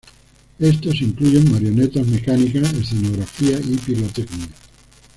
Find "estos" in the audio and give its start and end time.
0.57-0.99